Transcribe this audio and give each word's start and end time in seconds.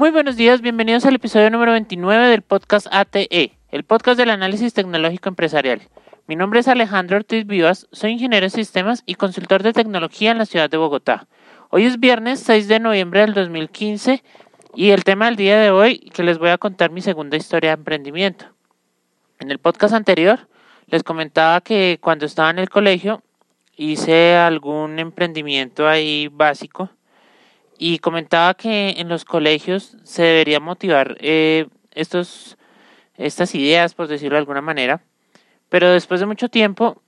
Muy 0.00 0.10
buenos 0.10 0.36
días, 0.36 0.62
bienvenidos 0.62 1.04
al 1.04 1.16
episodio 1.16 1.50
número 1.50 1.72
29 1.72 2.28
del 2.28 2.40
podcast 2.40 2.86
ATE, 2.90 3.52
el 3.70 3.84
podcast 3.84 4.16
del 4.16 4.30
análisis 4.30 4.72
tecnológico 4.72 5.28
empresarial. 5.28 5.82
Mi 6.26 6.36
nombre 6.36 6.60
es 6.60 6.68
Alejandro 6.68 7.18
Ortiz 7.18 7.46
Vivas, 7.46 7.86
soy 7.92 8.12
ingeniero 8.12 8.46
de 8.46 8.48
sistemas 8.48 9.02
y 9.04 9.16
consultor 9.16 9.62
de 9.62 9.74
tecnología 9.74 10.30
en 10.30 10.38
la 10.38 10.46
ciudad 10.46 10.70
de 10.70 10.78
Bogotá. 10.78 11.26
Hoy 11.68 11.84
es 11.84 12.00
viernes 12.00 12.40
6 12.40 12.66
de 12.66 12.80
noviembre 12.80 13.20
del 13.20 13.34
2015 13.34 14.24
y 14.74 14.88
el 14.88 15.04
tema 15.04 15.26
del 15.26 15.36
día 15.36 15.60
de 15.60 15.70
hoy 15.70 15.98
que 16.14 16.22
les 16.22 16.38
voy 16.38 16.48
a 16.48 16.56
contar 16.56 16.90
mi 16.90 17.02
segunda 17.02 17.36
historia 17.36 17.72
de 17.72 17.80
emprendimiento. 17.80 18.46
En 19.38 19.50
el 19.50 19.58
podcast 19.58 19.92
anterior 19.92 20.48
les 20.86 21.02
comentaba 21.02 21.60
que 21.60 21.98
cuando 22.00 22.24
estaba 22.24 22.48
en 22.48 22.58
el 22.58 22.70
colegio 22.70 23.22
hice 23.76 24.34
algún 24.34 24.98
emprendimiento 24.98 25.86
ahí 25.86 26.28
básico 26.28 26.88
y 27.82 27.98
comentaba 27.98 28.52
que 28.52 28.90
en 28.98 29.08
los 29.08 29.24
colegios 29.24 29.96
se 30.04 30.22
debería 30.22 30.60
motivar 30.60 31.16
eh, 31.18 31.66
estos, 31.92 32.58
estas 33.16 33.54
ideas, 33.54 33.94
por 33.94 34.06
decirlo 34.06 34.34
de 34.34 34.40
alguna 34.40 34.60
manera, 34.60 35.02
pero 35.70 35.88
después 35.90 36.20
de 36.20 36.26
mucho 36.26 36.50
tiempo, 36.50 37.00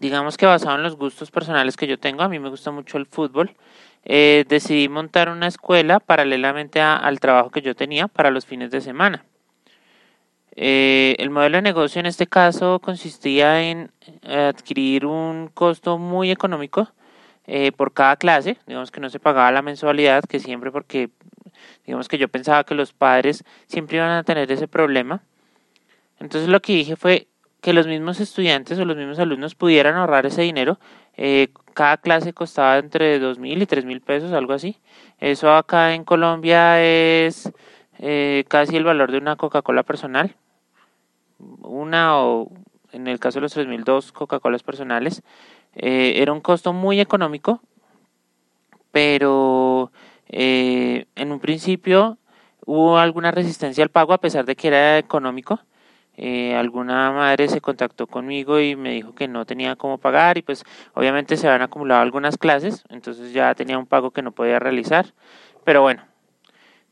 digamos 0.00 0.38
que 0.38 0.46
basado 0.46 0.76
en 0.76 0.82
los 0.82 0.96
gustos 0.96 1.30
personales 1.30 1.76
que 1.76 1.86
yo 1.86 1.98
tengo, 1.98 2.22
a 2.22 2.30
mí 2.30 2.38
me 2.38 2.48
gusta 2.48 2.70
mucho 2.70 2.96
el 2.96 3.04
fútbol, 3.04 3.54
eh, 4.06 4.46
decidí 4.48 4.88
montar 4.88 5.28
una 5.28 5.48
escuela 5.48 6.00
paralelamente 6.00 6.80
al 6.80 7.20
trabajo 7.20 7.50
que 7.50 7.60
yo 7.60 7.76
tenía 7.76 8.08
para 8.08 8.30
los 8.30 8.46
fines 8.46 8.70
de 8.70 8.80
semana. 8.80 9.26
Eh, 10.56 11.14
el 11.18 11.28
modelo 11.28 11.58
de 11.58 11.62
negocio 11.62 12.00
en 12.00 12.06
este 12.06 12.26
caso 12.26 12.80
consistía 12.80 13.60
en 13.62 13.92
adquirir 14.26 15.04
un 15.04 15.48
costo 15.48 15.98
muy 15.98 16.30
económico 16.30 16.90
eh, 17.48 17.72
por 17.72 17.92
cada 17.94 18.16
clase, 18.16 18.58
digamos 18.66 18.90
que 18.90 19.00
no 19.00 19.08
se 19.08 19.18
pagaba 19.18 19.50
la 19.50 19.62
mensualidad, 19.62 20.22
que 20.22 20.38
siempre 20.38 20.70
porque, 20.70 21.08
digamos 21.86 22.06
que 22.06 22.18
yo 22.18 22.28
pensaba 22.28 22.62
que 22.62 22.74
los 22.74 22.92
padres 22.92 23.42
siempre 23.66 23.96
iban 23.96 24.10
a 24.10 24.22
tener 24.22 24.52
ese 24.52 24.68
problema. 24.68 25.22
Entonces 26.20 26.50
lo 26.50 26.60
que 26.60 26.74
dije 26.74 26.94
fue 26.94 27.26
que 27.62 27.72
los 27.72 27.86
mismos 27.86 28.20
estudiantes 28.20 28.78
o 28.78 28.84
los 28.84 28.96
mismos 28.96 29.18
alumnos 29.18 29.54
pudieran 29.54 29.96
ahorrar 29.96 30.26
ese 30.26 30.42
dinero. 30.42 30.78
Eh, 31.16 31.48
cada 31.74 31.96
clase 31.96 32.34
costaba 32.34 32.76
entre 32.78 33.18
dos 33.18 33.38
mil 33.38 33.62
y 33.62 33.66
tres 33.66 33.84
mil 33.84 34.02
pesos, 34.02 34.32
algo 34.32 34.52
así. 34.52 34.76
Eso 35.18 35.50
acá 35.52 35.94
en 35.94 36.04
Colombia 36.04 36.82
es 36.82 37.50
eh, 37.98 38.44
casi 38.48 38.76
el 38.76 38.84
valor 38.84 39.10
de 39.10 39.18
una 39.18 39.36
Coca-Cola 39.36 39.84
personal. 39.84 40.36
Una 41.38 42.18
o 42.18 42.50
en 42.92 43.06
el 43.06 43.18
caso 43.18 43.38
de 43.38 43.42
los 43.42 43.52
tres 43.52 43.66
mil 43.66 43.84
dos 43.84 44.12
Coca-Colas 44.12 44.62
personales. 44.62 45.22
Eh, 45.74 46.14
era 46.16 46.32
un 46.32 46.40
costo 46.40 46.72
muy 46.72 47.00
económico, 47.00 47.60
pero 48.90 49.92
eh, 50.28 51.06
en 51.14 51.32
un 51.32 51.40
principio 51.40 52.18
hubo 52.66 52.98
alguna 52.98 53.30
resistencia 53.30 53.84
al 53.84 53.90
pago 53.90 54.12
a 54.12 54.20
pesar 54.20 54.44
de 54.44 54.56
que 54.56 54.68
era 54.68 54.98
económico. 54.98 55.60
Eh, 56.20 56.56
alguna 56.56 57.12
madre 57.12 57.48
se 57.48 57.60
contactó 57.60 58.08
conmigo 58.08 58.58
y 58.58 58.74
me 58.74 58.90
dijo 58.90 59.14
que 59.14 59.28
no 59.28 59.46
tenía 59.46 59.76
cómo 59.76 59.98
pagar 59.98 60.36
y 60.36 60.42
pues 60.42 60.64
obviamente 60.94 61.36
se 61.36 61.46
habían 61.46 61.62
acumulado 61.62 62.02
algunas 62.02 62.36
clases, 62.36 62.82
entonces 62.88 63.32
ya 63.32 63.54
tenía 63.54 63.78
un 63.78 63.86
pago 63.86 64.10
que 64.10 64.22
no 64.22 64.32
podía 64.32 64.58
realizar. 64.58 65.14
Pero 65.64 65.82
bueno, 65.82 66.02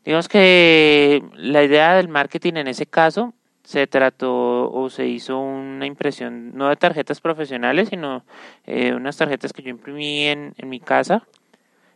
digamos 0.04 0.28
que 0.28 1.24
la 1.34 1.64
idea 1.64 1.94
del 1.94 2.08
marketing 2.08 2.54
en 2.54 2.68
ese 2.68 2.86
caso 2.86 3.34
se 3.66 3.86
trató 3.88 4.70
o 4.70 4.88
se 4.90 5.08
hizo 5.08 5.40
una 5.40 5.86
impresión 5.86 6.56
no 6.56 6.68
de 6.68 6.76
tarjetas 6.76 7.20
profesionales, 7.20 7.88
sino 7.88 8.24
eh, 8.64 8.94
unas 8.94 9.16
tarjetas 9.16 9.52
que 9.52 9.62
yo 9.62 9.70
imprimí 9.70 10.26
en, 10.26 10.54
en 10.56 10.68
mi 10.68 10.78
casa. 10.78 11.26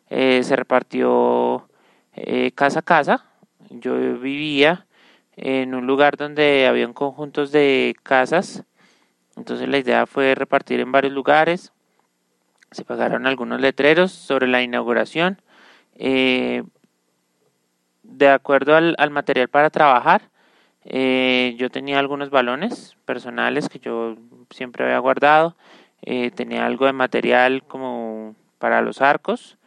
Eh, 0.08 0.42
se 0.42 0.56
repartió 0.56 1.68
eh, 2.14 2.50
casa 2.56 2.80
a 2.80 2.82
casa. 2.82 3.24
Yo 3.68 3.94
vivía 4.18 4.88
en 5.36 5.76
un 5.76 5.86
lugar 5.86 6.16
donde 6.16 6.66
había 6.66 6.92
conjuntos 6.92 7.52
de 7.52 7.94
casas. 8.02 8.64
Entonces 9.36 9.68
la 9.68 9.78
idea 9.78 10.06
fue 10.06 10.34
repartir 10.34 10.80
en 10.80 10.90
varios 10.90 11.12
lugares. 11.12 11.72
Se 12.72 12.84
pagaron 12.84 13.28
algunos 13.28 13.60
letreros 13.60 14.10
sobre 14.10 14.48
la 14.48 14.60
inauguración. 14.60 15.40
de 15.94 16.64
acuerdo 18.28 18.74
al, 18.74 18.96
al 18.98 19.10
material 19.10 19.46
para 19.46 19.70
trabajar, 19.70 20.29
eh, 20.84 21.54
yo 21.58 21.70
tenía 21.70 21.98
algunos 21.98 22.30
balones 22.30 22.96
personales 23.04 23.68
que 23.68 23.78
yo 23.78 24.16
siempre 24.50 24.84
había 24.84 24.98
guardado. 24.98 25.56
Eh, 26.02 26.30
tenía 26.30 26.64
algo 26.66 26.86
de 26.86 26.92
material 26.92 27.62
como 27.64 28.34
para 28.58 28.82
los 28.82 29.00
arcos 29.02 29.58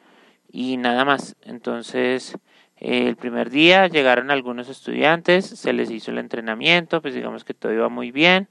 y 0.51 0.77
nada 0.77 1.05
más. 1.05 1.35
Entonces, 1.43 2.37
eh, 2.77 3.07
el 3.07 3.15
primer 3.15 3.49
día 3.49 3.87
llegaron 3.87 4.31
algunos 4.31 4.69
estudiantes, 4.69 5.45
se 5.45 5.73
les 5.73 5.91
hizo 5.91 6.11
el 6.11 6.17
entrenamiento, 6.17 7.01
pues 7.01 7.13
digamos 7.13 7.43
que 7.43 7.53
todo 7.53 7.73
iba 7.73 7.89
muy 7.89 8.11
bien. 8.11 8.47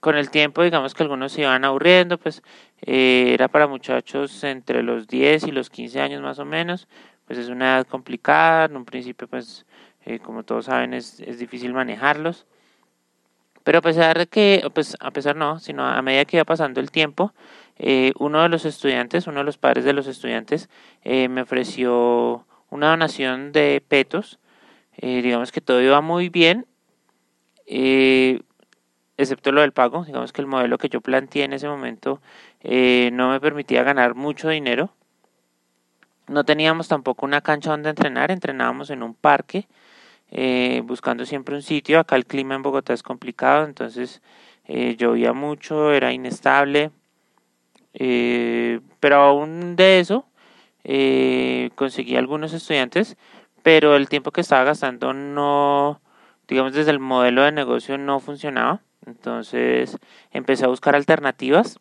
con 0.00 0.16
el 0.16 0.30
tiempo, 0.30 0.62
digamos 0.62 0.94
que 0.94 1.02
algunos 1.02 1.32
se 1.32 1.42
iban 1.42 1.64
aburriendo, 1.64 2.18
pues 2.18 2.42
era 2.80 3.48
para 3.48 3.66
muchachos 3.66 4.44
entre 4.44 4.82
los 4.82 5.08
10 5.08 5.44
y 5.46 5.52
los 5.52 5.68
15 5.70 6.00
años 6.00 6.22
más 6.22 6.38
o 6.38 6.44
menos, 6.44 6.86
pues 7.26 7.38
es 7.38 7.48
una 7.48 7.76
edad 7.76 7.86
complicada, 7.86 8.66
en 8.66 8.76
un 8.76 8.84
principio 8.84 9.26
pues 9.28 9.65
eh, 10.06 10.20
como 10.20 10.44
todos 10.44 10.66
saben 10.66 10.94
es, 10.94 11.20
es, 11.20 11.38
difícil 11.38 11.74
manejarlos. 11.74 12.46
Pero 13.64 13.78
a 13.78 13.82
pesar 13.82 14.18
de 14.18 14.26
que, 14.28 14.68
pues 14.74 14.96
a 15.00 15.10
pesar 15.10 15.36
no, 15.36 15.58
sino 15.58 15.84
a 15.84 16.00
medida 16.02 16.24
que 16.24 16.36
iba 16.36 16.44
pasando 16.44 16.80
el 16.80 16.90
tiempo, 16.90 17.32
eh, 17.78 18.12
uno 18.18 18.42
de 18.42 18.48
los 18.48 18.64
estudiantes, 18.64 19.26
uno 19.26 19.40
de 19.40 19.44
los 19.44 19.58
padres 19.58 19.84
de 19.84 19.92
los 19.92 20.06
estudiantes, 20.06 20.68
eh, 21.02 21.28
me 21.28 21.42
ofreció 21.42 22.46
una 22.70 22.90
donación 22.90 23.52
de 23.52 23.82
petos. 23.86 24.38
digamos 25.00 25.52
que 25.52 25.60
todo 25.60 25.82
iba 25.82 26.00
muy 26.00 26.28
bien, 26.30 26.66
excepto 29.16 29.52
lo 29.52 29.60
del 29.60 29.72
pago. 29.72 30.04
Digamos 30.04 30.32
que 30.32 30.40
el 30.40 30.46
modelo 30.46 30.78
que 30.78 30.88
yo 30.88 31.00
planteé 31.00 31.44
en 31.44 31.52
ese 31.52 31.68
momento 31.68 32.20
no 32.62 33.30
me 33.30 33.40
permitía 33.40 33.82
ganar 33.82 34.14
mucho 34.14 34.48
dinero 34.48 34.92
no 36.28 36.44
teníamos 36.44 36.88
tampoco 36.88 37.26
una 37.26 37.40
cancha 37.40 37.70
donde 37.70 37.90
entrenar, 37.90 38.30
entrenábamos 38.30 38.90
en 38.90 39.02
un 39.02 39.14
parque, 39.14 39.68
eh, 40.30 40.82
buscando 40.84 41.24
siempre 41.26 41.54
un 41.54 41.62
sitio. 41.62 41.98
Acá 42.00 42.16
el 42.16 42.26
clima 42.26 42.54
en 42.54 42.62
Bogotá 42.62 42.92
es 42.92 43.02
complicado, 43.02 43.64
entonces 43.64 44.22
eh, 44.66 44.96
llovía 44.96 45.32
mucho, 45.32 45.92
era 45.92 46.12
inestable. 46.12 46.90
Eh, 47.94 48.80
pero 49.00 49.16
aún 49.16 49.76
de 49.76 50.00
eso, 50.00 50.26
conseguí 51.74 52.16
algunos 52.16 52.52
estudiantes, 52.52 53.16
pero 53.62 53.96
el 53.96 54.08
tiempo 54.08 54.30
que 54.30 54.40
estaba 54.42 54.64
gastando 54.64 55.12
no, 55.12 56.00
digamos, 56.48 56.72
desde 56.74 56.90
el 56.90 57.00
modelo 57.00 57.42
de 57.42 57.52
negocio 57.52 57.98
no 57.98 58.20
funcionaba. 58.20 58.80
Entonces 59.06 59.98
empecé 60.32 60.64
a 60.64 60.68
buscar 60.68 60.94
alternativas. 60.96 61.78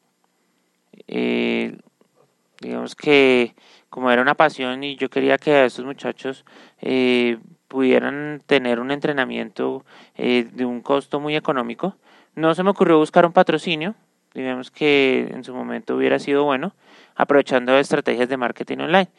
digamos 2.61 2.95
que 2.95 3.53
como 3.95 4.11
era 4.11 4.21
una 4.21 4.35
pasión 4.35 4.83
y 4.83 4.97
yo 4.97 5.09
quería 5.09 5.37
que 5.37 5.51
a 5.53 5.65
estos 5.65 5.85
muchachos 5.85 6.43
eh, 6.81 7.37
pudieran 7.75 8.41
tener 8.45 8.79
un 8.79 8.89
entrenamiento 8.89 9.83
eh, 10.15 10.47
de 10.49 10.63
un 10.63 10.79
costo 10.79 11.19
muy 11.19 11.35
económico, 11.35 11.97
no 12.33 12.55
se 12.55 12.63
me 12.63 12.69
ocurrió 12.69 12.97
buscar 12.97 13.25
un 13.25 13.33
patrocinio, 13.33 13.95
digamos 14.33 14.71
que 14.71 15.27
en 15.29 15.43
su 15.43 15.53
momento 15.53 15.97
hubiera 15.97 16.17
sido 16.17 16.45
bueno, 16.45 16.73
aprovechando 17.15 17.77
estrategias 17.77 18.29
de 18.29 18.37
marketing 18.37 18.77
online. 18.77 19.09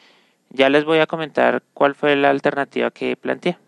Ya 0.49 0.71
les 0.71 0.87
voy 0.87 1.01
a 1.01 1.07
comentar 1.07 1.63
cuál 1.75 1.95
fue 1.95 2.17
la 2.17 2.31
alternativa 2.31 2.91
que 2.91 3.15
planteé. 3.15 3.59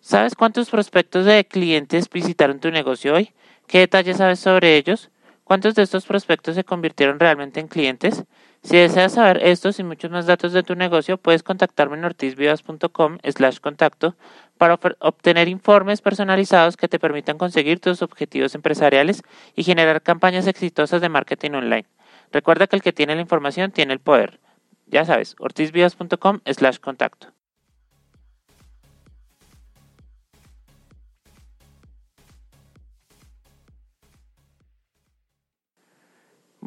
¿Sabes 0.00 0.34
cuántos 0.34 0.70
prospectos 0.70 1.26
de 1.26 1.44
clientes 1.44 2.08
visitaron 2.08 2.58
tu 2.58 2.70
negocio 2.70 3.12
hoy? 3.12 3.34
¿Qué 3.66 3.80
detalles 3.80 4.16
sabes 4.16 4.40
sobre 4.40 4.78
ellos? 4.78 5.10
¿Cuántos 5.46 5.76
de 5.76 5.82
estos 5.82 6.06
prospectos 6.06 6.56
se 6.56 6.64
convirtieron 6.64 7.20
realmente 7.20 7.60
en 7.60 7.68
clientes? 7.68 8.24
Si 8.64 8.76
deseas 8.76 9.12
saber 9.12 9.38
estos 9.44 9.78
y 9.78 9.84
muchos 9.84 10.10
más 10.10 10.26
datos 10.26 10.52
de 10.52 10.64
tu 10.64 10.74
negocio, 10.74 11.18
puedes 11.18 11.44
contactarme 11.44 11.96
en 11.96 12.04
ortizvivas.com 12.04 13.18
slash 13.22 13.60
contacto 13.60 14.16
para 14.58 14.76
obtener 14.98 15.46
informes 15.46 16.00
personalizados 16.00 16.76
que 16.76 16.88
te 16.88 16.98
permitan 16.98 17.38
conseguir 17.38 17.78
tus 17.78 18.02
objetivos 18.02 18.56
empresariales 18.56 19.22
y 19.54 19.62
generar 19.62 20.02
campañas 20.02 20.48
exitosas 20.48 21.00
de 21.00 21.10
marketing 21.10 21.52
online. 21.52 21.86
Recuerda 22.32 22.66
que 22.66 22.74
el 22.74 22.82
que 22.82 22.92
tiene 22.92 23.14
la 23.14 23.20
información 23.20 23.70
tiene 23.70 23.92
el 23.92 24.00
poder. 24.00 24.40
Ya 24.88 25.04
sabes, 25.04 25.36
ortizvivas.com 25.38 26.40
slash 26.44 26.78
contacto. 26.80 27.35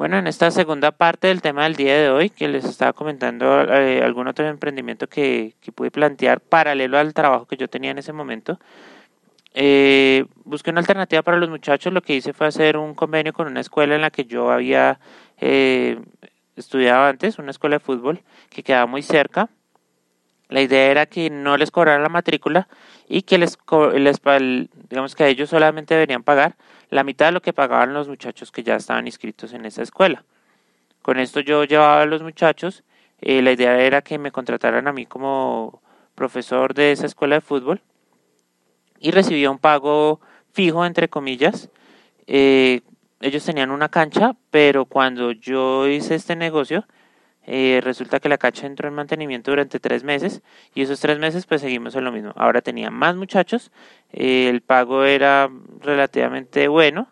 Bueno, 0.00 0.16
en 0.16 0.26
esta 0.26 0.50
segunda 0.50 0.92
parte 0.92 1.28
del 1.28 1.42
tema 1.42 1.64
del 1.64 1.76
día 1.76 1.94
de 1.94 2.08
hoy, 2.08 2.30
que 2.30 2.48
les 2.48 2.64
estaba 2.64 2.94
comentando 2.94 3.60
eh, 3.70 4.02
algún 4.02 4.28
otro 4.28 4.48
emprendimiento 4.48 5.06
que, 5.10 5.54
que, 5.60 5.72
pude 5.72 5.90
plantear 5.90 6.40
paralelo 6.40 6.96
al 6.96 7.12
trabajo 7.12 7.44
que 7.44 7.58
yo 7.58 7.68
tenía 7.68 7.90
en 7.90 7.98
ese 7.98 8.14
momento, 8.14 8.58
eh, 9.52 10.24
busqué 10.44 10.70
una 10.70 10.80
alternativa 10.80 11.20
para 11.20 11.36
los 11.36 11.50
muchachos. 11.50 11.92
Lo 11.92 12.00
que 12.00 12.14
hice 12.14 12.32
fue 12.32 12.46
hacer 12.46 12.78
un 12.78 12.94
convenio 12.94 13.34
con 13.34 13.46
una 13.46 13.60
escuela 13.60 13.94
en 13.94 14.00
la 14.00 14.10
que 14.10 14.24
yo 14.24 14.50
había 14.50 14.98
eh, 15.38 16.00
estudiado 16.56 17.04
antes, 17.04 17.38
una 17.38 17.50
escuela 17.50 17.76
de 17.76 17.80
fútbol 17.80 18.22
que 18.48 18.62
quedaba 18.62 18.86
muy 18.86 19.02
cerca. 19.02 19.50
La 20.50 20.60
idea 20.60 20.90
era 20.90 21.06
que 21.06 21.30
no 21.30 21.56
les 21.56 21.70
cobraran 21.70 22.02
la 22.02 22.08
matrícula 22.08 22.68
y 23.08 23.22
que 23.22 23.38
les, 23.38 23.56
les 23.94 24.20
digamos 24.88 25.14
que 25.14 25.28
ellos 25.28 25.48
solamente 25.48 25.94
deberían 25.94 26.22
pagar 26.22 26.56
la 26.90 27.04
mitad 27.04 27.26
de 27.26 27.32
lo 27.32 27.40
que 27.40 27.52
pagaban 27.52 27.94
los 27.94 28.08
muchachos 28.08 28.50
que 28.50 28.64
ya 28.64 28.74
estaban 28.76 29.06
inscritos 29.06 29.52
en 29.52 29.64
esa 29.64 29.82
escuela. 29.82 30.24
Con 31.02 31.18
esto 31.18 31.40
yo 31.40 31.64
llevaba 31.64 32.02
a 32.02 32.06
los 32.06 32.22
muchachos, 32.22 32.82
eh, 33.20 33.42
la 33.42 33.52
idea 33.52 33.80
era 33.80 34.02
que 34.02 34.18
me 34.18 34.32
contrataran 34.32 34.88
a 34.88 34.92
mí 34.92 35.06
como 35.06 35.80
profesor 36.14 36.74
de 36.74 36.92
esa 36.92 37.06
escuela 37.06 37.36
de 37.36 37.40
fútbol 37.40 37.80
y 38.98 39.12
recibía 39.12 39.50
un 39.50 39.58
pago 39.58 40.20
fijo, 40.52 40.84
entre 40.84 41.08
comillas. 41.08 41.70
Eh, 42.26 42.82
ellos 43.20 43.44
tenían 43.44 43.70
una 43.70 43.88
cancha, 43.88 44.34
pero 44.50 44.84
cuando 44.84 45.32
yo 45.32 45.86
hice 45.86 46.14
este 46.14 46.36
negocio, 46.36 46.86
eh, 47.52 47.80
resulta 47.82 48.20
que 48.20 48.28
la 48.28 48.38
cancha 48.38 48.66
entró 48.66 48.88
en 48.88 48.94
mantenimiento 48.94 49.50
durante 49.50 49.80
tres 49.80 50.04
meses 50.04 50.40
y 50.74 50.82
esos 50.82 51.00
tres 51.00 51.18
meses 51.18 51.46
pues 51.46 51.60
seguimos 51.60 51.96
en 51.96 52.04
lo 52.04 52.12
mismo. 52.12 52.32
Ahora 52.36 52.62
tenía 52.62 52.90
más 52.90 53.16
muchachos, 53.16 53.72
el 54.12 54.60
pago 54.60 55.04
era 55.04 55.50
relativamente 55.80 56.68
bueno 56.68 57.08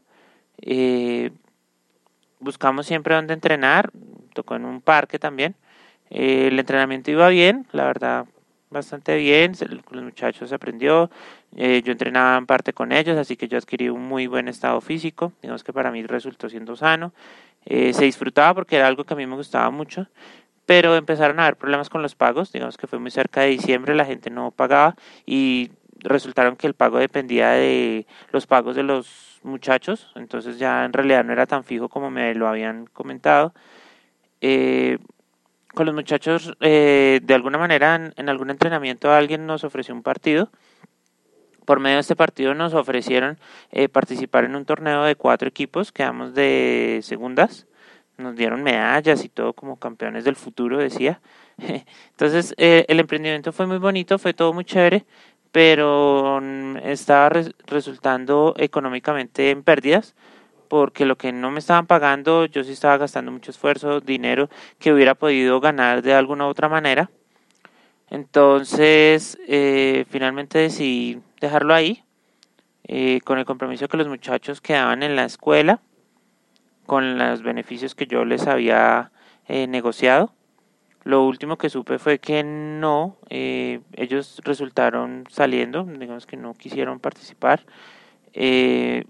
buscamos 2.41 2.87
siempre 2.87 3.15
dónde 3.15 3.35
entrenar, 3.35 3.91
tocó 4.35 4.57
en 4.57 4.65
un 4.65 4.81
parque 4.81 5.19
también. 5.19 5.55
Eh, 6.11 6.49
el 6.49 6.59
entrenamiento 6.59 7.11
iba 7.11 7.29
bien, 7.29 7.67
la 7.73 7.85
verdad, 7.85 8.27
bastante 8.71 9.17
bien, 9.17 9.53
los 9.91 10.03
muchachos 10.03 10.53
aprendió, 10.53 11.11
eh, 11.57 11.83
yo 11.85 11.93
entrenaba 11.93 12.37
en 12.39 12.47
parte 12.47 12.73
con 12.73 12.93
ellos, 12.93 13.17
así 13.19 13.37
que 13.37 13.49
yo 13.49 13.59
adquirí 13.59 13.89
un 13.89 14.07
muy 14.07 14.27
buen 14.27 14.49
estado 14.49 14.81
físico, 14.81 15.33
digamos 15.43 15.65
que 15.65 15.73
para 15.73 15.91
mí 15.91 16.03
resultó 16.05 16.49
siendo 16.49 16.77
sano, 16.77 17.13
eh, 17.71 17.93
se 17.93 18.07
disfrutaba 18.07 18.55
porque 18.55 18.77
era 18.77 18.87
algo 18.87 19.05
que 19.05 19.13
a 19.13 19.17
mí 19.17 19.27
me 19.27 19.37
gustaba 19.37 19.71
mucho, 19.71 20.09
pero 20.65 20.97
empezaron 20.97 21.39
a 21.39 21.43
haber 21.45 21.57
problemas 21.57 21.91
con 21.91 22.01
los 22.01 22.15
pagos, 22.15 22.51
digamos 22.51 22.79
que 22.79 22.87
fue 22.87 22.99
muy 22.99 23.11
cerca 23.11 23.43
de 23.43 23.49
diciembre, 23.49 23.95
la 23.95 24.07
gente 24.07 24.31
no 24.31 24.51
pagaba 24.53 24.97
y 25.27 25.71
resultaron 25.99 26.57
que 26.57 26.67
el 26.67 26.73
pago 26.73 26.99
dependía 26.99 27.51
de 27.51 28.07
los 28.33 28.47
pagos 28.47 28.75
de 28.75 28.85
los 28.85 29.39
muchachos, 29.43 30.11
entonces 30.15 30.59
ya 30.59 30.87
en 30.87 30.95
realidad 30.95 31.25
no 31.25 31.33
era 31.35 31.45
tan 31.45 31.63
fijo 31.63 31.91
como 31.91 32.11
me 32.11 32.35
lo 32.35 32.49
habían 32.49 32.87
comentado. 32.87 33.53
Eh, 34.41 34.99
con 35.75 35.85
los 35.85 35.95
muchachos, 35.95 36.57
eh, 36.61 37.21
de 37.23 37.35
alguna 37.35 37.59
manera, 37.59 38.13
en, 38.17 38.29
algún 38.31 38.49
entrenamiento 38.51 39.13
alguien 39.13 39.47
nos 39.47 39.63
ofreció 39.63 39.95
un 39.95 40.03
partido. 40.03 40.51
Por 41.69 41.81
medio 41.81 41.97
de 41.97 42.01
este 42.01 42.17
partido 42.17 42.55
nos 42.55 42.73
ofrecieron 42.73 43.39
eh, 43.73 43.91
participar 43.91 44.47
en 44.47 44.57
un 44.57 44.65
torneo 44.65 45.05
de 45.05 45.17
cuatro 45.17 45.47
equipos, 45.47 45.93
quedamos 45.93 46.33
de 46.33 47.01
segundas, 47.03 47.67
nos 48.17 48.35
dieron 48.37 48.63
medallas 48.63 49.23
y 49.23 49.29
todo 49.29 49.53
como 49.53 49.79
campeones 49.79 50.25
del 50.25 50.35
futuro, 50.35 50.79
decía. 50.79 51.21
Entonces, 51.59 52.55
el 52.57 52.99
emprendimiento 52.99 53.53
fue 53.53 53.67
muy 53.67 53.77
bonito, 53.77 54.19
fue 54.19 54.33
todo 54.33 54.55
muy 54.55 54.65
chévere, 54.65 55.05
pero 55.53 56.41
mm, 56.41 56.79
estaba 56.85 57.29
resultando 57.67 58.55
económicamente 58.57 59.51
en 59.51 59.63
pérdidas 59.63 60.15
porque 60.69 61.05
lo 61.05 61.19
que 61.19 61.33
no 61.33 61.51
me 61.51 61.59
estaban 61.59 61.87
pagando 61.87 62.47
yo 62.47 62.65
sí 62.65 62.73
estaba 62.73 62.97
gastando 62.97 63.31
mucho 63.31 63.51
esfuerzo, 63.51 64.01
dinero 64.01 64.49
que 64.79 64.91
hubiera 64.91 65.15
podido 65.15 65.61
ganar 65.61 66.01
de 66.01 66.15
alguna 66.15 66.47
u 66.47 66.49
otra 66.49 66.71
manera. 66.71 67.11
Entonces, 68.11 69.39
eh, 69.49 70.05
finalmente 70.09 70.59
decidí 70.59 71.21
dejarlo 71.41 71.75
ahí, 71.75 72.05
eh, 72.85 73.21
con 73.25 73.39
el 73.39 73.45
compromiso 73.45 73.89
que 73.89 73.97
los 73.99 74.09
muchachos 74.09 74.61
quedaban 74.61 75.03
en 75.03 75.15
la 75.17 75.25
escuela, 75.25 75.81
con 76.87 77.19
los 77.19 77.43
beneficios 77.43 77.95
que 77.95 78.07
yo 78.07 78.25
les 78.25 78.47
había 78.47 79.13
eh, 79.47 79.67
negociado. 79.67 80.33
Lo 81.05 81.25
último 81.25 81.57
que 81.57 81.71
supe 81.71 81.99
fue 81.99 82.19
que 82.19 82.43
no, 82.45 83.17
eh, 83.31 83.81
ellos 83.95 84.41
resultaron 84.45 85.25
saliendo, 85.31 85.85
digamos 85.85 86.27
que 86.27 86.37
no 86.37 86.53
quisieron 86.55 87.01
participar. 87.01 87.65
Eh, 88.35 89.05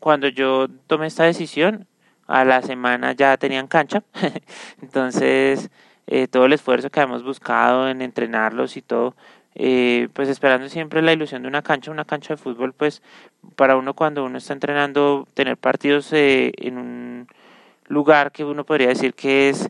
cuando 0.00 0.28
yo 0.28 0.68
tomé 0.86 1.06
esta 1.06 1.24
decisión, 1.24 1.86
a 2.26 2.46
la 2.46 2.62
semana 2.62 3.12
ya 3.12 3.36
tenían 3.36 3.66
cancha, 3.66 4.02
entonces 4.80 5.70
eh, 6.06 6.28
todo 6.28 6.46
el 6.46 6.52
esfuerzo 6.52 6.90
que 6.90 7.00
habíamos 7.00 7.22
buscado 7.24 7.88
en 7.88 8.02
entrenarlos 8.02 8.76
y 8.76 8.82
todo, 8.82 9.14
pues 9.54 10.28
esperando 10.28 10.68
siempre 10.68 11.00
la 11.02 11.12
ilusión 11.12 11.42
de 11.42 11.48
una 11.48 11.62
cancha, 11.62 11.90
una 11.90 12.04
cancha 12.04 12.34
de 12.34 12.38
fútbol, 12.38 12.72
pues 12.72 13.02
para 13.56 13.76
uno 13.76 13.94
cuando 13.94 14.24
uno 14.24 14.38
está 14.38 14.52
entrenando, 14.52 15.28
tener 15.34 15.56
partidos 15.56 16.08
en 16.12 16.78
un 16.78 17.28
lugar 17.86 18.32
que 18.32 18.44
uno 18.44 18.64
podría 18.64 18.88
decir 18.88 19.14
que 19.14 19.50
es 19.50 19.68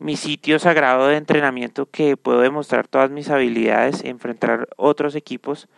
mi 0.00 0.16
sitio 0.16 0.58
sagrado 0.58 1.08
de 1.08 1.16
entrenamiento 1.16 1.86
que 1.86 2.16
puedo 2.16 2.40
demostrar 2.40 2.88
todas 2.88 3.10
mis 3.10 3.28
habilidades, 3.28 4.02
enfrentar 4.02 4.66
otros 4.76 5.14
equipos. 5.14 5.68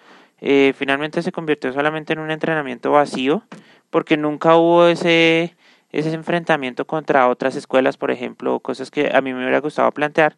Eh, 0.40 0.74
finalmente 0.76 1.22
se 1.22 1.32
convirtió 1.32 1.72
solamente 1.72 2.12
en 2.12 2.20
un 2.20 2.30
entrenamiento 2.30 2.92
vacío 2.92 3.42
porque 3.90 4.16
nunca 4.16 4.56
hubo 4.56 4.86
ese, 4.86 5.56
ese 5.92 6.12
enfrentamiento 6.12 6.86
contra 6.86 7.28
otras 7.28 7.54
escuelas, 7.54 7.96
por 7.96 8.10
ejemplo, 8.10 8.60
cosas 8.60 8.90
que 8.90 9.10
a 9.14 9.20
mí 9.20 9.32
me 9.32 9.40
hubiera 9.40 9.60
gustado 9.60 9.90
plantear, 9.92 10.36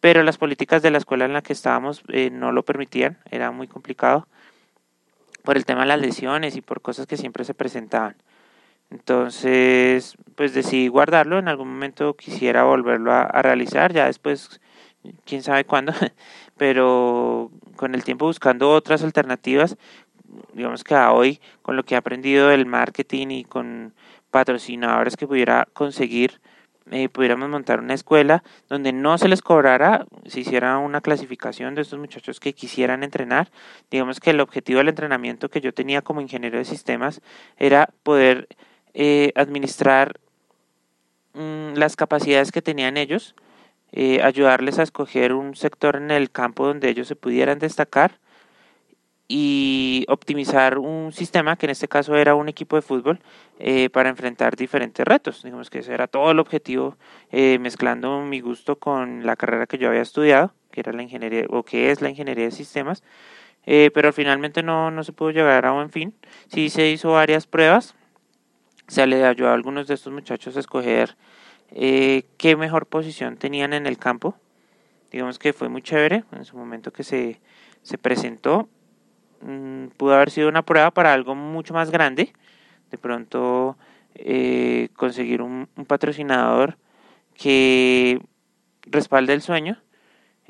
pero 0.00 0.22
las 0.22 0.38
políticas 0.38 0.82
de 0.82 0.90
la 0.90 0.98
escuela 0.98 1.24
en 1.24 1.32
la 1.32 1.42
que 1.42 1.52
estábamos 1.52 2.02
eh, 2.08 2.30
no 2.30 2.52
lo 2.52 2.64
permitían, 2.64 3.18
era 3.30 3.50
muy 3.50 3.66
complicado 3.66 4.28
por 5.42 5.56
el 5.56 5.66
tema 5.66 5.82
de 5.82 5.88
las 5.88 6.00
lesiones 6.00 6.56
y 6.56 6.62
por 6.62 6.80
cosas 6.80 7.06
que 7.06 7.16
siempre 7.16 7.44
se 7.44 7.54
presentaban. 7.54 8.16
Entonces, 8.90 10.16
pues 10.36 10.54
decidí 10.54 10.88
guardarlo. 10.88 11.38
En 11.38 11.48
algún 11.48 11.68
momento 11.68 12.14
quisiera 12.14 12.64
volverlo 12.64 13.12
a, 13.12 13.42
realizar, 13.42 13.92
ya 13.92 14.06
después, 14.06 14.60
quién 15.24 15.42
sabe 15.42 15.64
cuándo, 15.64 15.92
pero 16.56 17.50
con 17.76 17.94
el 17.94 18.04
tiempo 18.04 18.26
buscando 18.26 18.70
otras 18.70 19.02
alternativas, 19.02 19.76
digamos 20.52 20.84
que 20.84 20.94
a 20.94 21.12
hoy, 21.12 21.40
con 21.62 21.76
lo 21.76 21.84
que 21.84 21.94
he 21.94 21.98
aprendido 21.98 22.48
del 22.48 22.66
marketing 22.66 23.28
y 23.30 23.44
con 23.44 23.94
patrocinadores 24.34 25.16
que 25.16 25.28
pudiera 25.28 25.68
conseguir, 25.74 26.40
eh, 26.90 27.08
pudiéramos 27.08 27.48
montar 27.48 27.78
una 27.78 27.94
escuela 27.94 28.42
donde 28.68 28.92
no 28.92 29.16
se 29.16 29.28
les 29.28 29.42
cobrara, 29.42 30.06
se 30.26 30.40
hiciera 30.40 30.76
una 30.78 31.00
clasificación 31.00 31.76
de 31.76 31.82
estos 31.82 32.00
muchachos 32.00 32.40
que 32.40 32.52
quisieran 32.52 33.04
entrenar. 33.04 33.52
Digamos 33.92 34.18
que 34.18 34.30
el 34.30 34.40
objetivo 34.40 34.78
del 34.78 34.88
entrenamiento 34.88 35.50
que 35.50 35.60
yo 35.60 35.72
tenía 35.72 36.02
como 36.02 36.20
ingeniero 36.20 36.58
de 36.58 36.64
sistemas 36.64 37.20
era 37.58 37.90
poder 38.02 38.48
eh, 38.92 39.30
administrar 39.36 40.18
mm, 41.34 41.74
las 41.76 41.94
capacidades 41.94 42.50
que 42.50 42.60
tenían 42.60 42.96
ellos, 42.96 43.36
eh, 43.92 44.20
ayudarles 44.20 44.80
a 44.80 44.82
escoger 44.82 45.32
un 45.32 45.54
sector 45.54 45.94
en 45.94 46.10
el 46.10 46.32
campo 46.32 46.66
donde 46.66 46.88
ellos 46.88 47.06
se 47.06 47.14
pudieran 47.14 47.60
destacar 47.60 48.18
y 49.26 50.04
optimizar 50.08 50.78
un 50.78 51.12
sistema, 51.12 51.56
que 51.56 51.66
en 51.66 51.70
este 51.70 51.88
caso 51.88 52.14
era 52.16 52.34
un 52.34 52.48
equipo 52.48 52.76
de 52.76 52.82
fútbol, 52.82 53.20
eh, 53.58 53.88
para 53.90 54.08
enfrentar 54.08 54.56
diferentes 54.56 55.04
retos. 55.06 55.42
Digamos 55.42 55.70
que 55.70 55.78
ese 55.78 55.94
era 55.94 56.06
todo 56.06 56.30
el 56.30 56.38
objetivo, 56.38 56.96
mezclando 57.32 58.20
mi 58.20 58.40
gusto 58.40 58.78
con 58.78 59.26
la 59.26 59.36
carrera 59.36 59.66
que 59.66 59.78
yo 59.78 59.88
había 59.88 60.02
estudiado, 60.02 60.52
que 60.70 60.80
era 60.80 60.92
la 60.92 61.02
ingeniería, 61.02 61.46
o 61.48 61.62
que 61.62 61.90
es 61.90 62.00
la 62.00 62.10
ingeniería 62.10 62.44
de 62.44 62.50
sistemas, 62.50 63.02
pero 63.64 64.12
finalmente 64.12 64.62
no, 64.62 64.90
no 64.90 65.02
se 65.04 65.12
pudo 65.12 65.30
llegar 65.30 65.66
a 65.66 65.72
buen 65.72 65.90
fin. 65.90 66.14
Sí 66.48 66.68
se 66.68 66.90
hizo 66.90 67.12
varias 67.12 67.46
pruebas, 67.46 67.94
se 68.86 69.06
le 69.06 69.24
ayudó 69.24 69.48
a 69.48 69.54
algunos 69.54 69.86
de 69.86 69.94
estos 69.94 70.12
muchachos 70.12 70.56
a 70.56 70.60
escoger 70.60 71.16
eh, 71.70 72.24
qué 72.36 72.56
mejor 72.56 72.86
posición 72.86 73.36
tenían 73.36 73.72
en 73.72 73.86
el 73.86 73.98
campo. 73.98 74.36
Digamos 75.10 75.38
que 75.38 75.52
fue 75.52 75.68
muy 75.68 75.82
chévere 75.82 76.24
en 76.32 76.44
su 76.44 76.56
momento 76.56 76.92
que 76.92 77.04
se, 77.04 77.40
se 77.82 77.98
presentó. 77.98 78.68
Mm, 79.44 79.88
pudo 79.98 80.14
haber 80.14 80.30
sido 80.30 80.48
una 80.48 80.62
prueba 80.62 80.90
para 80.90 81.12
algo 81.12 81.34
mucho 81.34 81.74
más 81.74 81.90
grande. 81.90 82.32
De 82.90 82.98
pronto 82.98 83.76
eh, 84.14 84.88
conseguir 84.96 85.42
un, 85.42 85.68
patrocinador 85.86 86.78
que 87.34 88.20
respalde 88.86 89.34
el 89.34 89.42
sueño. 89.42 89.82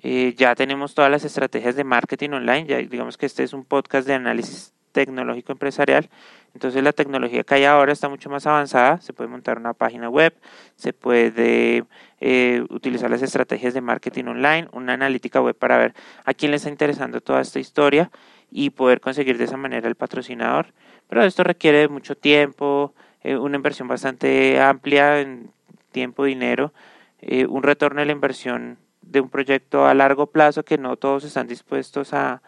Eh, 0.02 0.34
ya 0.36 0.54
tenemos 0.54 0.94
todas 0.94 1.10
las 1.10 1.24
estrategias 1.24 1.76
de 1.76 1.84
marketing 1.84 2.30
online. 2.30 2.66
Ya 2.66 2.78
digamos 2.78 3.16
que 3.16 3.26
este 3.26 3.42
es 3.42 3.52
un 3.52 3.64
podcast 3.64 4.06
de 4.06 4.14
análisis 4.14 4.72
tecnológico 4.92 5.50
empresarial. 5.50 6.08
Entonces 6.54 6.82
la 6.84 6.92
tecnología 6.92 7.42
que 7.42 7.54
hay 7.56 7.64
ahora 7.64 7.92
está 7.92 8.08
mucho 8.08 8.30
más 8.30 8.46
avanzada, 8.46 9.00
se 9.00 9.12
puede 9.12 9.28
montar 9.28 9.58
una 9.58 9.72
página 9.74 10.08
web, 10.08 10.34
se 10.76 10.92
puede 10.92 11.84
eh, 12.20 12.64
utilizar 12.70 13.10
las 13.10 13.22
estrategias 13.22 13.74
de 13.74 13.80
marketing 13.80 14.26
online, 14.26 14.68
una 14.70 14.92
analítica 14.92 15.40
web 15.40 15.56
para 15.56 15.78
ver 15.78 15.94
a 16.24 16.32
quién 16.32 16.52
le 16.52 16.58
está 16.58 16.68
interesando 16.68 17.20
toda 17.20 17.40
esta 17.40 17.58
historia 17.58 18.12
y 18.56 18.70
poder 18.70 19.00
conseguir 19.00 19.37
de 19.37 19.44
esa 19.44 19.56
manera 19.56 19.88
el 19.88 19.96
patrocinador. 19.96 20.68
Pero 21.08 21.25
esto 21.25 21.42
requiere 21.42 21.88
mucho 21.88 22.14
tiempo, 22.14 22.94
eh, 23.25 23.37
una 23.37 23.56
inversión 23.56 23.88
bastante 23.88 24.61
amplia 24.61 25.20
en 25.20 25.50
tiempo, 25.90 26.25
dinero, 26.25 26.73
eh, 27.20 27.46
un 27.46 27.64
retorno 27.64 27.99
de 27.99 28.06
la 28.06 28.12
inversión 28.12 28.78
de 29.02 29.20
un 29.20 29.28
proyecto 29.28 29.87
a 29.87 29.94
largo 29.94 30.28
plazo 30.28 30.64
que 30.64 30.78
no 30.78 30.96
todos 30.96 31.25
están 31.25 31.49
dispuestos 31.49 32.14
a, 32.14 32.42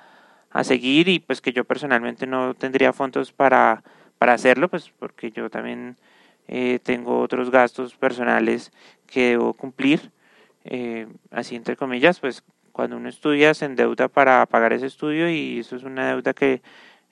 a 0.51 0.63
seguir 0.63 1.09
y 1.09 1.19
pues 1.19 1.41
que 1.41 1.53
yo 1.53 1.65
personalmente 1.65 2.25
no 2.29 2.55
tendría 2.55 2.93
fondos 2.93 3.33
para, 3.33 3.83
para 4.19 4.35
hacerlo, 4.35 4.69
pues 4.69 4.93
porque 5.01 5.33
yo 5.33 5.51
también 5.51 5.97
eh, 6.47 6.79
tengo 6.85 7.19
otros 7.21 7.51
gastos 7.51 7.97
personales 7.97 8.71
que 9.09 9.31
debo 9.31 9.55
cumplir, 9.55 10.13
eh, 10.65 11.09
así 11.33 11.57
entre 11.57 11.77
comillas, 11.77 12.21
pues 12.21 12.45
cuando 12.77 12.99
uno 12.99 13.09
estudia 13.09 13.55
se 13.55 13.65
endeuda 13.65 14.09
para 14.09 14.45
pagar 14.45 14.75
ese 14.75 14.85
estudio 14.85 15.31
y 15.31 15.61
eso 15.61 15.77
es 15.77 15.83
una 15.83 16.09
deuda 16.09 16.35
que 16.35 16.61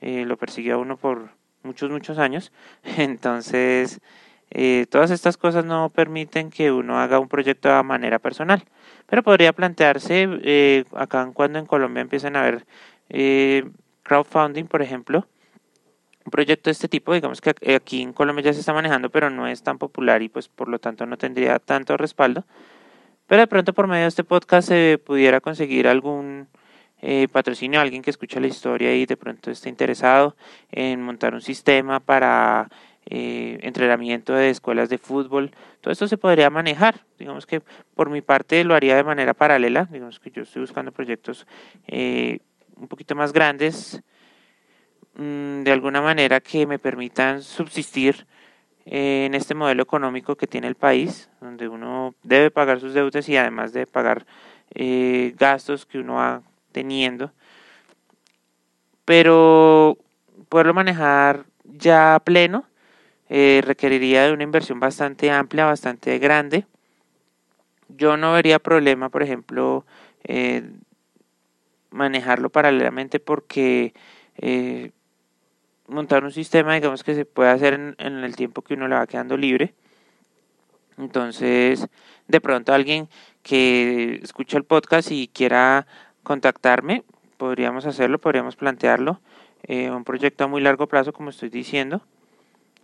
eh, 0.03 0.27
lo 0.27 0.37
persigue 0.37 0.73
a 0.73 0.77
uno 0.77 0.99
por 0.99 1.31
muchos, 1.63 1.91
muchos 1.91 2.19
años. 2.19 2.53
Entonces, 2.99 4.03
eh, 4.51 4.85
todas 4.91 5.11
estas 5.11 5.39
cosas 5.39 5.65
no 5.65 5.89
permiten 5.89 6.51
que 6.51 6.71
uno 6.71 7.01
haga 7.01 7.19
un 7.19 7.29
proyecto 7.29 7.75
de 7.75 7.83
manera 7.83 8.19
personal. 8.19 8.63
Pero 9.07 9.23
podría 9.23 9.55
plantearse, 9.55 10.29
eh, 10.43 10.85
acá 10.93 11.31
cuando 11.33 11.59
en 11.59 11.65
Colombia 11.65 12.03
empiezan 12.03 12.37
a 12.37 12.41
haber 12.41 12.67
eh, 13.09 13.65
crowdfunding, 14.03 14.67
por 14.67 14.83
ejemplo, 14.83 15.27
un 16.27 16.31
proyecto 16.31 16.69
de 16.69 16.73
este 16.73 16.89
tipo, 16.89 17.15
digamos 17.15 17.41
que 17.41 17.55
aquí 17.75 18.03
en 18.03 18.13
Colombia 18.13 18.45
ya 18.45 18.53
se 18.53 18.61
está 18.61 18.75
manejando, 18.75 19.09
pero 19.09 19.31
no 19.31 19.47
es 19.47 19.63
tan 19.63 19.79
popular 19.79 20.21
y 20.21 20.29
pues 20.29 20.49
por 20.49 20.69
lo 20.69 20.79
tanto 20.79 21.07
no 21.07 21.17
tendría 21.17 21.59
tanto 21.59 21.97
respaldo. 21.97 22.45
Pero 23.27 23.41
de 23.41 23.47
pronto 23.47 23.73
por 23.73 23.87
medio 23.87 24.03
de 24.03 24.09
este 24.09 24.25
podcast 24.25 24.69
se 24.69 24.99
pudiera 25.05 25.41
conseguir 25.41 25.89
algún 25.89 26.49
eh, 27.01 27.29
patrocinio, 27.31 27.81
alguien 27.81 28.03
que 28.03 28.11
escucha 28.11 28.41
la 28.41 28.47
historia 28.47 28.95
y 28.95 29.07
de 29.07 29.17
pronto 29.17 29.51
esté 29.51 29.69
interesado 29.69 30.37
en 30.71 31.03
montar 31.03 31.35
un 31.35 31.41
sistema 31.41 32.01
para 32.01 32.69
eh, 33.07 33.59
entrenamiento 33.61 34.33
de 34.33 34.49
escuelas 34.49 34.89
de 34.89 34.97
fútbol, 34.97 35.51
todo 35.83 35.93
esto 35.93 36.09
se 36.09 36.17
podría 36.17 36.49
manejar. 36.49 37.05
Digamos 37.19 37.45
que 37.45 37.61
por 37.95 38.09
mi 38.09 38.23
parte 38.23 38.65
lo 38.65 38.75
haría 38.75 38.97
de 38.97 39.05
manera 39.05 39.35
paralela, 39.35 39.87
digamos 39.91 40.19
que 40.19 40.31
yo 40.31 40.43
estoy 40.43 40.63
buscando 40.63 40.93
proyectos 40.93 41.47
eh, 41.87 42.39
un 42.77 42.89
poquito 42.89 43.15
más 43.15 43.35
grandes, 43.35 44.03
mm, 45.17 45.63
de 45.63 45.73
alguna 45.73 46.01
manera 46.01 46.41
que 46.41 46.67
me 46.67 46.79
permitan 46.79 47.43
subsistir 47.43 48.27
en 48.87 49.35
este 49.35 49.55
modelo 49.55 49.83
económico 49.83 50.37
que 50.37 50.47
tiene 50.47 50.67
el 50.67 50.75
país, 50.75 51.31
donde 51.41 51.69
uno 51.69 52.15
debe 52.23 52.51
pagar 52.51 52.81
sus 52.81 52.95
deudas 52.95 53.29
y 53.29 53.37
además 53.37 53.73
de 53.73 53.87
pagar 53.87 54.27
eh, 54.75 55.35
gastos 55.39 55.87
que 55.87 55.99
uno 55.99 56.15
va 56.15 56.43
teniendo. 56.73 57.33
Pero 59.05 59.99
poderlo 60.49 60.75
manejar 60.75 61.45
ya 61.65 62.21
pleno 62.25 62.65
eh, 63.29 63.63
requeriría 63.65 64.25
de 64.25 64.33
una 64.33 64.45
inversión 64.45 64.81
bastante 64.81 65.31
amplia, 65.31 65.65
bastante 65.65 66.19
grande. 66.19 66.67
Yo 67.89 68.17
no 68.17 68.33
vería 68.33 68.59
problema, 68.59 69.09
por 69.09 69.23
ejemplo, 69.23 69.87
eh, 70.25 70.63
manejarlo 71.91 72.51
paralelamente 72.51 73.21
porque 73.21 73.95
montar 75.89 76.25
un 76.25 76.33
sistema, 76.33 76.75
digamos 76.75 77.05
que 77.05 77.15
se 77.15 77.25
puede 77.25 77.51
hacer 77.51 77.75
en, 77.75 78.25
el 78.25 78.37
tiempo 78.37 78.63
que 78.63 78.75
uno 78.75 78.89
le 78.89 78.97
va 78.97 79.07
quedando 79.07 79.37
libre. 79.37 79.75
Entonces, 80.99 81.87
de 82.29 82.41
pronto 82.41 82.73
alguien 82.73 83.09
que 83.43 84.21
escucha 84.23 84.57
el 84.57 84.65
podcast 84.65 85.11
y 85.11 85.29
quiera 85.29 85.87
contactarme, 86.23 87.05
podríamos 87.37 87.87
hacerlo, 87.87 88.19
podríamos 88.19 88.57
plantearlo. 88.57 89.21
un 89.69 90.05
proyecto 90.05 90.45
a 90.45 90.47
muy 90.47 90.61
largo 90.63 90.87
plazo, 90.87 91.13
como 91.13 91.31
estoy 91.31 91.49
diciendo. 91.49 92.03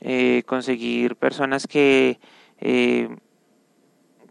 Eh, 0.03 0.45
conseguir 0.47 1.15
personas 1.17 1.67
que 1.67 2.19
eh, 2.59 3.15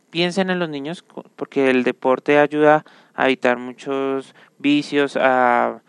piensen 0.09 0.49
en 0.49 0.57
los 0.57 0.67
niños, 0.67 1.03
porque 1.35 1.69
el 1.69 1.83
deporte 1.83 2.39
ayuda 2.39 2.85
a 3.13 3.25
evitar 3.25 3.57
muchos 3.57 4.33
vicios, 4.57 5.15
a 5.15 5.81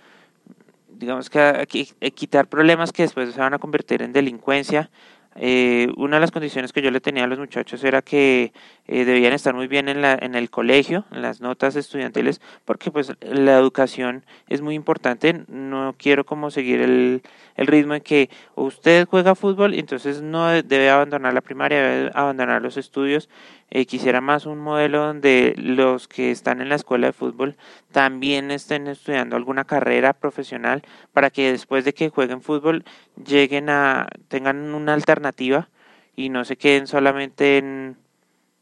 digamos 1.01 1.31
que 1.31 1.41
a, 1.41 1.67
quitar 1.67 2.47
problemas 2.49 2.93
que 2.93 3.03
después 3.03 3.33
se 3.33 3.41
van 3.41 3.55
a 3.55 3.59
convertir 3.59 4.03
en 4.03 4.13
delincuencia. 4.13 4.91
Eh, 5.37 5.89
una 5.97 6.17
de 6.17 6.21
las 6.21 6.31
condiciones 6.31 6.73
que 6.73 6.83
yo 6.83 6.91
le 6.91 7.01
tenía 7.01 7.25
a 7.25 7.27
los 7.27 7.39
muchachos 7.39 7.83
era 7.85 8.03
que 8.03 8.53
eh, 8.93 9.05
debían 9.05 9.33
estar 9.33 9.55
muy 9.55 9.69
bien 9.69 9.89
en, 9.89 10.03
la, 10.03 10.19
en 10.21 10.35
el 10.35 10.51
colegio, 10.51 11.05
en 11.13 11.23
las 11.23 11.41
notas 11.41 11.77
estudiantiles, 11.77 12.41
porque 12.65 12.91
pues 12.91 13.13
la 13.21 13.57
educación 13.57 14.25
es 14.49 14.63
muy 14.63 14.75
importante. 14.75 15.45
No 15.47 15.95
quiero 15.97 16.27
como 16.27 16.51
seguir 16.51 16.81
el, 16.81 17.23
el 17.55 17.67
ritmo 17.69 17.95
en 17.95 18.01
que 18.01 18.31
usted 18.57 19.07
juega 19.07 19.37
fútbol, 19.37 19.75
entonces 19.75 20.23
no 20.23 20.49
debe 20.49 20.91
abandonar 20.91 21.33
la 21.33 21.41
primaria, 21.41 21.81
debe 21.81 22.11
abandonar 22.15 22.63
los 22.63 22.77
estudios. 22.77 23.29
Eh, 23.71 23.87
quisiera 23.87 24.21
más 24.21 24.45
un 24.45 24.59
modelo 24.59 25.07
donde 25.07 25.55
los 25.57 26.09
que 26.09 26.33
están 26.33 26.61
en 26.61 26.69
la 26.69 26.75
escuela 26.75 27.07
de 27.07 27.13
fútbol 27.13 27.57
también 27.93 28.51
estén 28.51 28.89
estudiando 28.89 29.37
alguna 29.37 29.63
carrera 29.65 30.15
profesional 30.15 30.83
para 31.13 31.31
que 31.31 31.53
después 31.53 31.85
de 31.85 31.95
que 31.95 32.09
jueguen 32.09 32.43
fútbol 32.43 32.85
lleguen 33.25 33.71
a 33.71 34.09
tengan 34.27 34.75
una 34.75 34.95
alternativa 34.95 35.69
y 36.17 36.31
no 36.31 36.45
se 36.45 36.57
queden 36.57 36.89
solamente 36.89 37.59
en 37.59 37.97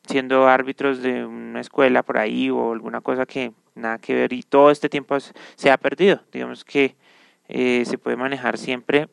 siendo 0.09 0.49
árbitros 0.49 1.03
de 1.03 1.25
una 1.25 1.61
escuela 1.61 2.03
por 2.03 2.19
ahí 2.19 2.51
o 2.51 2.73
alguna 2.73 3.01
cosa 3.01 3.27
que 3.27 3.53
nada 3.75 3.99
que 3.99 4.15
ver 4.15 4.33
y 4.33 4.43
todo 4.43 4.71
este 4.71 4.89
tiempo 4.89 5.17
se 5.21 5.71
ha 5.71 5.77
perdido 5.77 6.21
digamos 6.33 6.65
que 6.65 6.97
eh, 7.49 7.85
se 7.85 7.99
puede 7.99 8.17
manejar 8.17 8.59
siempre 8.59 9.09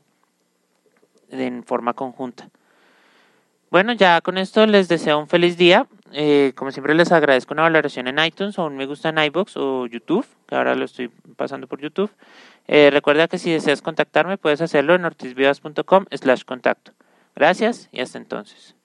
en 1.30 1.64
forma 1.64 1.94
conjunta 1.94 2.50
bueno, 3.76 3.92
ya 3.92 4.22
con 4.22 4.38
esto 4.38 4.66
les 4.68 4.88
deseo 4.88 5.20
un 5.20 5.28
feliz 5.28 5.58
día. 5.58 5.86
Eh, 6.14 6.54
como 6.56 6.72
siempre 6.72 6.94
les 6.94 7.12
agradezco 7.12 7.54
una 7.54 7.64
valoración 7.64 8.08
en 8.08 8.20
iTunes 8.20 8.58
o 8.58 8.68
un 8.68 8.78
me 8.78 8.86
gusta 8.86 9.10
en 9.10 9.18
iBox 9.18 9.58
o 9.58 9.86
YouTube, 9.88 10.26
que 10.48 10.56
ahora 10.56 10.76
lo 10.76 10.86
estoy 10.86 11.10
pasando 11.36 11.68
por 11.68 11.82
YouTube. 11.82 12.10
Eh, 12.68 12.90
recuerda 12.90 13.28
que 13.28 13.38
si 13.38 13.52
deseas 13.52 13.82
contactarme 13.82 14.38
puedes 14.38 14.62
hacerlo 14.62 14.96
en 14.96 15.04
ortizvivas.com 15.04 16.06
slash 16.10 16.44
contacto. 16.46 16.94
Gracias 17.36 17.90
y 17.92 18.00
hasta 18.00 18.18
entonces. 18.18 18.76